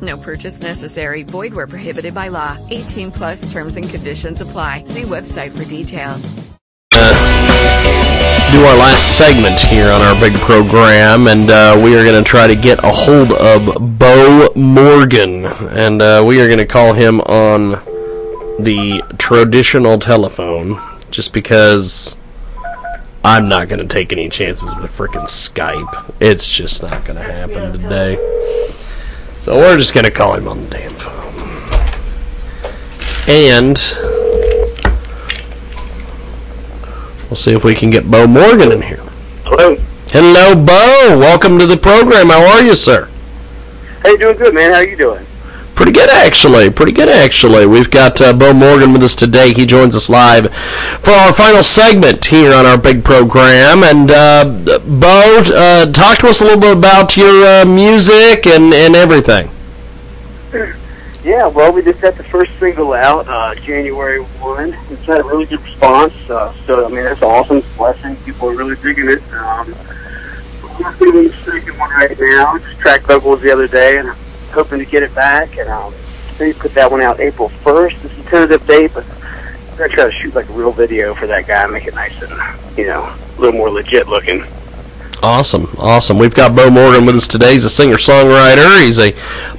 [0.00, 1.22] No purchase necessary.
[1.22, 2.56] Void where prohibited by law.
[2.70, 4.84] 18 plus terms and conditions apply.
[4.84, 6.34] See website for details.
[6.92, 12.28] do our last segment here on our big program, and uh, we are going to
[12.28, 16.92] try to get a hold of Bo Morgan, and uh, we are going to call
[16.92, 17.70] him on
[18.62, 20.78] the traditional telephone,
[21.10, 22.16] just because
[23.24, 26.14] I'm not going to take any chances with freaking Skype.
[26.20, 28.16] It's just not going to happen today.
[29.44, 31.34] So we're just going to call him on the damn phone.
[33.28, 33.76] And
[37.28, 39.02] we'll see if we can get Bo Morgan in here.
[39.44, 39.76] Hello.
[40.06, 41.18] Hello, Bo.
[41.18, 42.30] Welcome to the program.
[42.30, 43.06] How are you, sir?
[44.02, 44.72] Hey, doing good, man.
[44.72, 45.26] How you doing?
[45.74, 46.70] Pretty good, actually.
[46.70, 47.66] Pretty good, actually.
[47.66, 49.52] We've got uh, Bo Morgan with us today.
[49.52, 53.82] He joins us live for our final segment here on our big program.
[53.82, 58.72] And uh, Bo, uh, talk to us a little bit about your uh, music and,
[58.72, 59.50] and everything.
[61.24, 64.76] Yeah, well, we just got the first single out uh, January 1.
[64.90, 66.12] It's had a really good response.
[66.28, 67.56] Uh, so, I mean, that's awesome.
[67.56, 68.16] It's a blessing.
[68.26, 69.22] People are really digging it.
[69.32, 69.74] Um,
[70.78, 72.58] we're doing the second one right now.
[72.58, 74.16] Just tracked vocals the other day, and I'm
[74.54, 75.58] hoping to get it back.
[75.58, 75.94] And um,
[76.38, 78.04] maybe put that one out April 1st.
[78.04, 81.26] It's a tentative date, but I'm to try to shoot like a real video for
[81.26, 84.44] that guy and make it nice and, you know, a little more legit looking.
[85.22, 86.18] Awesome, awesome.
[86.18, 87.54] We've got Bo Morgan with us today.
[87.54, 88.84] He's a singer-songwriter.
[88.84, 89.12] He's a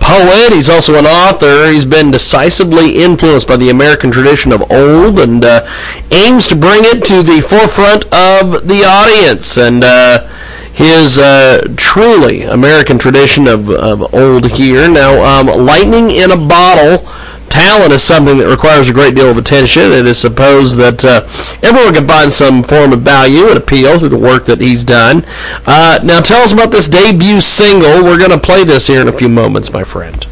[0.00, 0.54] poet.
[0.54, 1.70] He's also an author.
[1.70, 5.68] He's been decisively influenced by the American tradition of old and uh,
[6.10, 9.58] aims to bring it to the forefront of the audience.
[9.58, 10.28] And uh,
[10.72, 14.88] his uh, truly American tradition of, of old here.
[14.88, 17.06] Now, um, lightning in a bottle
[17.50, 19.82] talent is something that requires a great deal of attention.
[19.82, 21.26] It is supposed that uh,
[21.62, 25.24] everyone can find some form of value and appeal through the work that he's done.
[25.66, 28.04] Uh, now, tell us about this debut single.
[28.04, 30.26] We're going to play this here in a few moments, my friend.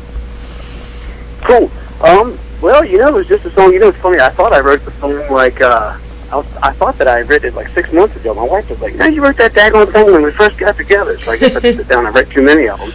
[1.42, 1.70] Cool.
[2.00, 3.72] Um, well, you know, it was just a song.
[3.72, 4.20] You know, it's funny.
[4.20, 5.98] I thought I wrote the song like uh,
[6.30, 8.34] I, was, I thought that I had written it like six months ago.
[8.34, 11.18] My wife was like, "No, you wrote that daggone thing when we first got together."
[11.18, 12.92] So I guess I sit down and write too many of them.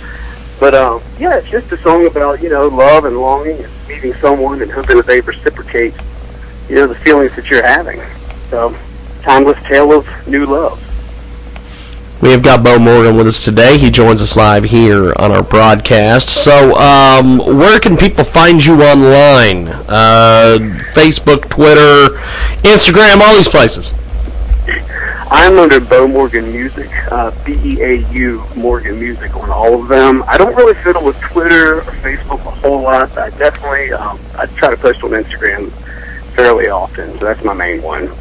[0.59, 4.13] But um, yeah, it's just a song about you know love and longing and meeting
[4.21, 5.93] someone and hoping that they reciprocate,
[6.69, 8.01] you know, the feelings that you're having.
[8.49, 8.77] So,
[9.23, 10.79] timeless tale of new love.
[12.23, 13.77] We have got Bo Morgan with us today.
[13.77, 16.29] He joins us live here on our broadcast.
[16.29, 19.67] So, um, where can people find you online?
[19.67, 20.57] Uh,
[20.93, 22.15] Facebook, Twitter,
[22.63, 23.93] Instagram, all these places.
[25.29, 30.23] I'm under Bo Morgan Music, uh, B-E-A-U Morgan Music on all of them.
[30.25, 33.17] I don't really fiddle with Twitter or Facebook a whole lot.
[33.17, 35.73] I definitely um, I try to post on Instagram
[36.37, 38.13] fairly often, so that's my main one.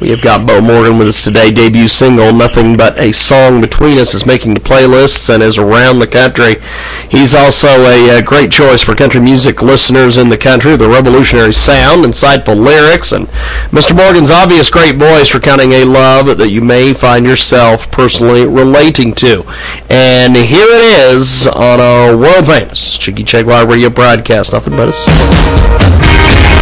[0.00, 1.50] We have got Bo Morgan with us today.
[1.50, 5.98] Debut single, Nothing But a Song Between Us, is making the playlists and is around
[5.98, 6.54] the country.
[7.10, 10.76] He's also a, a great choice for country music listeners in the country.
[10.76, 13.26] The revolutionary sound, insightful lyrics, and
[13.74, 13.96] Mr.
[13.96, 19.42] Morgan's obvious great voice recounting a love that you may find yourself personally relating to.
[19.90, 24.52] And here it is on our world famous Chicky Checkwa radio broadcast.
[24.52, 26.57] Nothing but a song.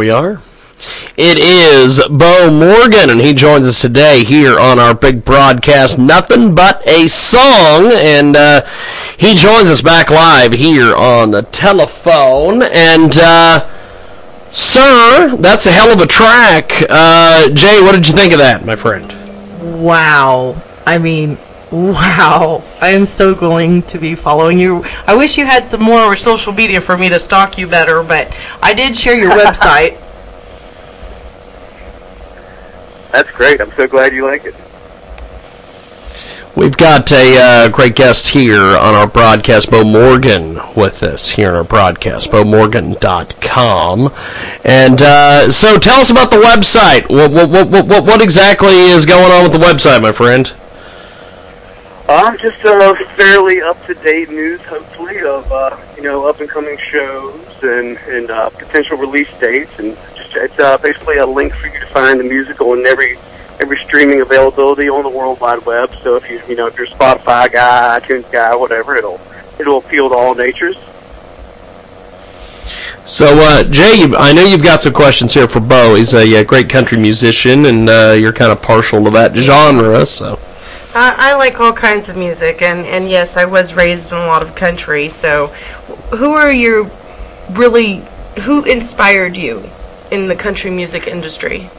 [0.00, 0.40] We are.
[1.18, 6.54] It is Bo Morgan, and he joins us today here on our big broadcast, Nothing
[6.54, 7.92] But a Song.
[7.92, 8.66] And uh,
[9.18, 12.62] he joins us back live here on the telephone.
[12.62, 13.68] And, uh,
[14.52, 16.72] sir, that's a hell of a track.
[16.88, 19.12] Uh, Jay, what did you think of that, my friend?
[19.84, 20.62] Wow.
[20.86, 21.36] I mean,
[21.70, 22.62] wow.
[22.80, 24.84] I am so going to be following you.
[25.06, 28.36] I wish you had some more social media for me to stalk you better, but
[28.62, 29.98] I did share your website.
[33.12, 33.60] That's great.
[33.60, 34.54] I'm so glad you like it.
[36.56, 41.50] We've got a uh, great guest here on our broadcast, Bo Morgan, with us here
[41.50, 44.12] on our broadcast, BoMorgan.com.
[44.64, 47.08] And uh, so tell us about the website.
[47.08, 50.52] What, what, what, what, what exactly is going on with the website, my friend?
[52.10, 58.32] Um, just uh, fairly up-to-date news, hopefully, of uh, you know up-and-coming shows and and
[58.32, 62.18] uh, potential release dates, and just it's uh, basically a link for you to find
[62.18, 63.16] the musical and every
[63.60, 65.94] every streaming availability on the World Wide Web.
[66.02, 69.20] So if you you know if you're a Spotify guy, iTunes guy, whatever, it'll
[69.60, 70.76] it'll appeal to all natures.
[73.06, 75.94] So, uh, Jay, I know you've got some questions here for Bo.
[75.94, 80.04] He's a, uh great country musician, and uh, you're kind of partial to that genre.
[80.06, 80.40] So,
[80.94, 84.26] I, I like all kinds of music, and, and yes, I was raised in a
[84.26, 85.08] lot of country.
[85.08, 85.48] So,
[86.16, 86.90] who are you
[87.50, 88.02] really?
[88.42, 89.68] Who inspired you
[90.10, 91.70] in the country music industry?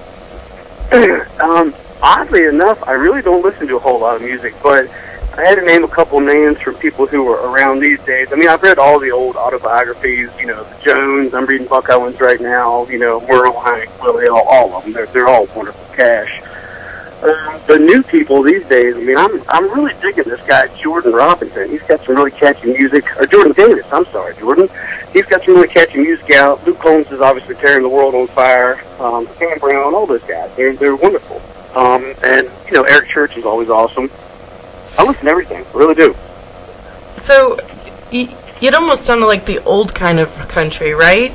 [1.39, 4.89] um, oddly enough, I really don't listen to a whole lot of music, but
[5.37, 8.31] I had to name a couple names from people who were around these days.
[8.31, 11.33] I mean, I've read all the old autobiographies, you know, the Jones.
[11.33, 12.85] I'm reading Buck Owens right now.
[12.87, 14.93] You know, Merle Hank, Willie, all, all of them.
[14.93, 16.41] They're they're all wonderful cash.
[17.23, 18.95] Um, the new people these days.
[18.95, 21.69] I mean, I'm I'm really digging this guy Jordan Robinson.
[21.69, 23.05] He's got some really catchy music.
[23.19, 23.85] Or Jordan Davis.
[23.91, 24.69] I'm sorry, Jordan.
[25.13, 26.65] He's got some really catchy music out.
[26.65, 28.81] Luke Combs is obviously tearing the world on fire.
[28.99, 30.49] Um, Sam Brown, all those guys.
[30.55, 31.41] They're they're wonderful.
[31.75, 34.09] Um, and you know, Eric Church is always awesome.
[34.97, 35.63] I listen to everything.
[35.63, 36.15] I really do.
[37.17, 37.57] So,
[38.11, 41.31] y- it almost sounded like the old kind of country, right?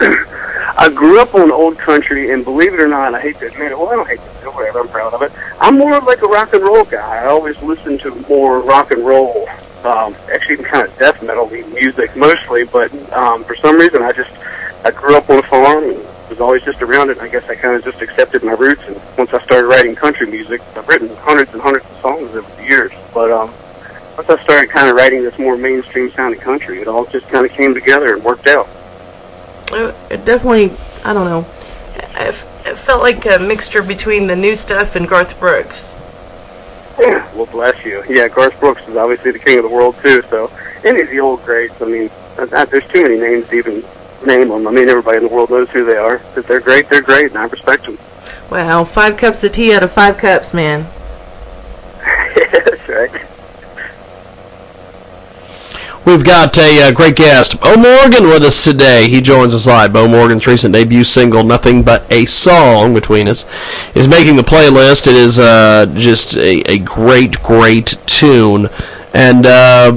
[0.84, 3.72] I grew up on old country, and believe it or not, I hate to admit
[3.72, 3.78] it.
[3.78, 4.80] Well, I don't hate to admit it, whatever.
[4.80, 5.32] I'm proud of it.
[5.58, 7.22] I'm more like a rock and roll guy.
[7.22, 9.48] I always listen to more rock and roll,
[9.82, 12.64] um, actually even kind of death metal music mostly.
[12.64, 14.30] But um, for some reason, I just
[14.84, 17.16] I grew up on a farm and was always just around it.
[17.16, 18.82] I guess I kind of just accepted my roots.
[18.86, 22.56] And once I started writing country music, I've written hundreds and hundreds of songs over
[22.56, 22.92] the years.
[23.14, 23.54] But um,
[24.18, 27.46] once I started kind of writing this more mainstream sounding country, it all just kind
[27.46, 28.68] of came together and worked out.
[29.72, 31.46] It, it definitely, I don't know.
[31.96, 35.94] It, it felt like a mixture between the new stuff and Garth Brooks.
[36.98, 38.04] well, bless you.
[38.08, 40.22] Yeah, Garth Brooks is obviously the king of the world too.
[40.30, 40.50] So
[40.84, 41.80] any of the old greats.
[41.80, 43.84] I mean, uh, uh, there's too many names to even
[44.24, 44.66] name them.
[44.66, 46.20] I mean, everybody in the world knows who they are.
[46.36, 47.98] If they're great, they're great, and I respect them.
[48.50, 50.86] Wow, five cups of tea out of five cups, man.
[52.34, 53.10] That's right.
[56.04, 59.08] We've got a uh, great guest, Bo Morgan, with us today.
[59.08, 59.94] He joins us live.
[59.94, 63.46] Bo Morgan's recent debut single, "Nothing But a Song," between us,
[63.94, 65.06] is making the playlist.
[65.06, 68.68] It is uh, just a, a, great, great tune.
[69.14, 69.92] And uh,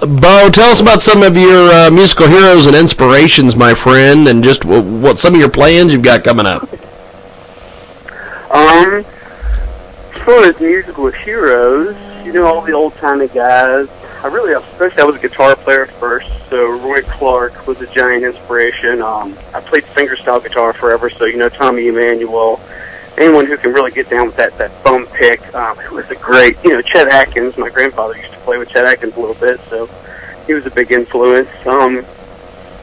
[0.00, 4.42] Bo, tell us about some of your uh, musical heroes and inspirations, my friend, and
[4.42, 6.62] just what some of your plans you've got coming up.
[8.50, 9.04] Um,
[10.10, 13.88] as far as musical heroes, you know all the old timey guys
[14.22, 18.22] I really, especially I was a guitar player first, so Roy Clark was a giant
[18.22, 19.02] inspiration.
[19.02, 22.60] Um, I played fingerstyle guitar forever, so you know Tommy Emmanuel,
[23.18, 25.52] anyone who can really get down with that that thumb pick.
[25.56, 27.58] Um, it was a great, you know, Chet Atkins.
[27.58, 29.90] My grandfather used to play with Chet Atkins a little bit, so
[30.46, 31.50] he was a big influence.
[31.66, 32.04] Um,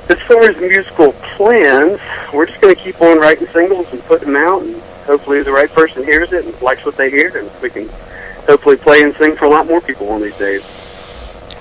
[0.09, 2.01] as far as musical plans,
[2.33, 5.53] we're just going to keep on writing singles and putting them out, and hopefully the
[5.53, 7.87] right person hears it and likes what they hear, and we can
[8.45, 10.78] hopefully play and sing for a lot more people one of these days.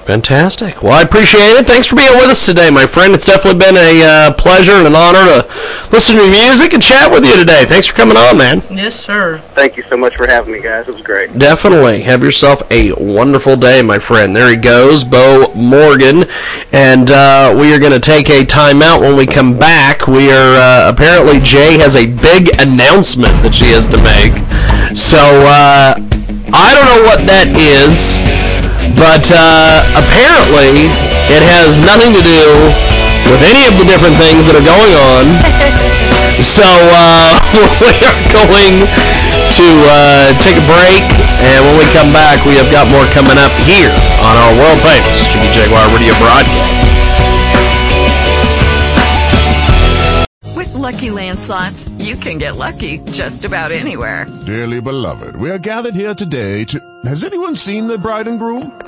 [0.09, 0.83] Fantastic.
[0.83, 1.67] Well, I appreciate it.
[1.67, 3.13] Thanks for being with us today, my friend.
[3.13, 6.83] It's definitely been a uh, pleasure and an honor to listen to your music and
[6.83, 7.67] chat with you today.
[7.67, 8.63] Thanks for coming on, man.
[8.71, 9.37] Yes, sir.
[9.53, 10.89] Thank you so much for having me, guys.
[10.89, 11.39] It was great.
[11.39, 12.01] Definitely.
[12.01, 14.35] Have yourself a wonderful day, my friend.
[14.35, 16.25] There he goes, Bo Morgan.
[16.73, 20.07] And uh, we are going to take a timeout when we come back.
[20.07, 24.33] We are, uh, apparently, Jay has a big announcement that she has to make.
[24.97, 25.97] So, uh,
[26.51, 28.58] I don't know what that is.
[28.99, 30.91] But uh, apparently,
[31.31, 32.43] it has nothing to do
[33.31, 35.39] with any of the different things that are going on.
[36.43, 37.39] so uh,
[37.79, 38.91] we are going
[39.55, 41.07] to uh, take a break,
[41.47, 44.83] and when we come back, we have got more coming up here on our world
[44.83, 46.59] famous Jimmy Jaguar Radio broadcast.
[50.57, 54.27] With Lucky Land slots, you can get lucky just about anywhere.
[54.45, 56.81] Dearly beloved, we are gathered here today to.
[57.05, 58.88] Has anyone seen the bride and groom?